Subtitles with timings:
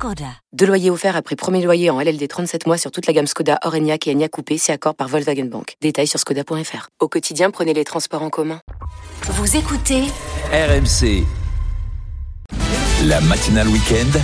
[0.00, 0.32] Skoda.
[0.54, 3.58] Deux loyers offerts après premier loyer en LLD 37 mois sur toute la gamme Skoda,
[3.66, 5.74] Orenia et Enya Coupé, c'est accord par Volkswagen Bank.
[5.82, 6.88] Détails sur skoda.fr.
[7.00, 8.62] Au quotidien, prenez les transports en commun.
[9.24, 10.04] Vous écoutez
[10.54, 11.26] RMC.
[13.04, 14.18] La matinale week-end.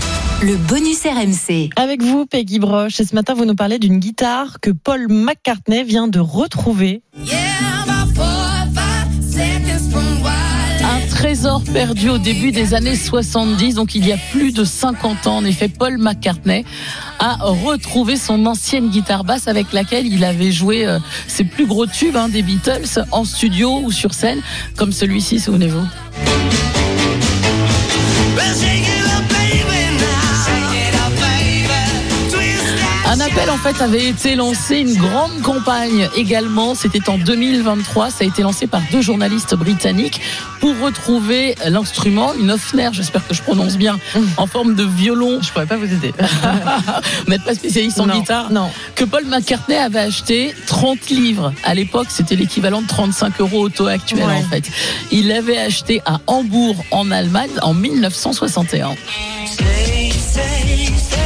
[0.46, 1.68] le bonus RMC.
[1.76, 2.98] Avec vous, Peggy Broche.
[3.00, 7.02] Et ce matin, vous nous parlez d'une guitare que Paul McCartney vient de retrouver.
[7.18, 7.75] Un
[11.72, 15.36] perdu au début des années 70, donc il y a plus de 50 ans.
[15.36, 16.64] En effet, Paul McCartney
[17.18, 21.86] a retrouvé son ancienne guitare basse avec laquelle il avait joué euh, ses plus gros
[21.86, 24.40] tubes hein, des Beatles en studio ou sur scène,
[24.76, 25.86] comme celui-ci, souvenez-vous.
[33.36, 38.24] Un appel en fait avait été lancé, une grande campagne également, c'était en 2023, ça
[38.24, 40.22] a été lancé par deux journalistes britanniques
[40.58, 43.98] pour retrouver l'instrument, une Hofner, j'espère que je prononce bien,
[44.38, 45.40] en forme de violon.
[45.42, 46.14] Je pourrais pas vous aider.
[47.26, 48.70] Vous n'êtes pas spécialiste en Non, guitare non.
[48.94, 51.52] Que Paul McCartney avait acheté 30 livres.
[51.62, 54.32] À l'époque, c'était l'équivalent de 35 euros auto actuel Ouais.
[54.32, 54.64] en fait.
[55.12, 58.94] Il l'avait acheté à Hambourg en Allemagne en 1961.
[59.42, 61.25] Il jouait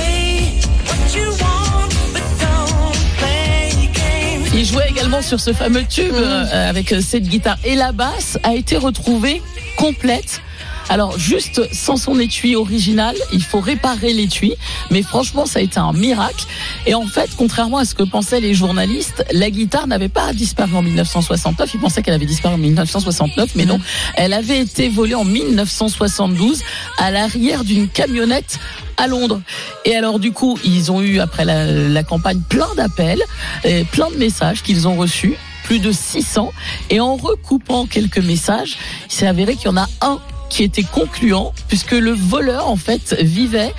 [5.21, 7.59] sur ce fameux tube euh, avec euh, cette guitare.
[7.65, 9.43] Et la basse a été retrouvée
[9.77, 10.41] complète.
[10.89, 14.55] Alors juste sans son étui original, il faut réparer l'étui,
[14.91, 16.47] mais franchement ça a été un miracle.
[16.87, 20.75] Et en fait, contrairement à ce que pensaient les journalistes, la guitare n'avait pas disparu
[20.75, 21.75] en 1969.
[21.75, 23.79] Ils pensaient qu'elle avait disparu en 1969, mais non,
[24.17, 26.63] elle avait été volée en 1972
[26.99, 28.59] à l'arrière d'une camionnette
[28.97, 29.41] à Londres.
[29.85, 33.23] Et alors du coup, ils ont eu après la, la campagne plein d'appels,
[33.65, 36.53] et plein de messages qu'ils ont reçus, plus de 600.
[36.91, 40.83] Et en recoupant quelques messages, il s'est avéré qu'il y en a un qui était
[40.83, 43.73] concluant puisque le voleur en fait vivait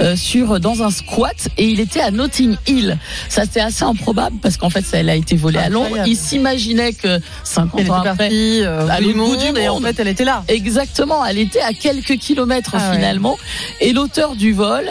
[0.00, 2.96] euh, sur dans un squat et il était à Notting Hill.
[3.28, 5.98] Ça c'est assez improbable parce qu'en fait ça elle a été volée à Londres.
[6.06, 9.58] Il s'imaginait que 50 Elle ans était après partie euh, à l'autre bout du monde
[9.58, 10.44] et en fait, elle était là.
[10.48, 12.96] Exactement, elle était à quelques kilomètres Ah ouais.
[12.96, 13.36] finalement.
[13.80, 14.88] Et l'auteur du vol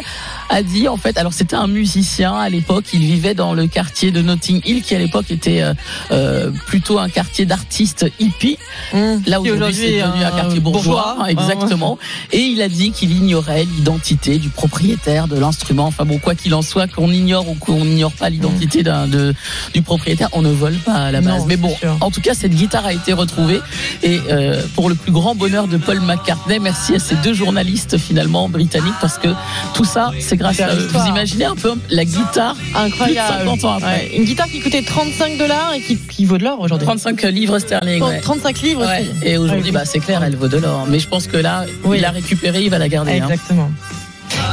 [0.52, 4.12] a dit, en fait, alors c'était un musicien à l'époque, il vivait dans le quartier
[4.12, 5.74] de Notting Hill, qui à l'époque était euh,
[6.12, 8.58] euh, plutôt un quartier d'artistes hippies.
[8.94, 11.32] Là Qui aujourd'hui c'est devenu un quartier bourgeois, bourgeois.
[11.32, 11.98] exactement.
[12.34, 15.86] Et il a dit qu'il ignorait l'identité du propriétaire de l'instrument.
[15.88, 19.34] Enfin bon, quoi qu'il en soit, qu'on ignore ou qu'on n'ignore pas l'identité d'un de,
[19.74, 21.46] du propriétaire, on ne vole pas à la Non, base.
[21.48, 21.96] Mais bon, sûr.
[22.02, 23.62] en tout cas, cette guitare a été retrouvée.
[24.04, 27.98] Et euh, pour le plus grand bonheur de Paul McCartney, merci à ces deux journalistes
[27.98, 29.30] finalement britanniques parce que
[29.76, 30.78] tout ça, c'est grâce C'est à eux.
[30.78, 31.04] l'histoire.
[31.06, 33.34] Vous imaginez un peu la guitare Incroyable.
[33.36, 33.88] Plus de 50 ans après.
[33.88, 34.12] Ouais.
[34.18, 36.86] Une guitare qui coûtait 35 dollars et qui, qui vaut de l'or aujourd'hui.
[36.86, 38.04] 35 livres sterling.
[38.04, 38.20] ouais.
[38.20, 39.06] 35 livres Ouais.
[39.24, 40.86] Et aujourd'hui, bah, c'est clair, elle vaut de l'or.
[40.90, 41.98] Mais je pense que là, Oui.
[41.98, 43.12] il l'a récupéré, il va la garder.
[43.20, 43.28] hein.
[43.30, 43.70] Exactement.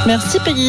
[0.05, 0.67] Merci Peggy.